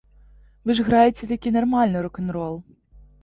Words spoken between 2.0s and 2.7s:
рок-н-рол.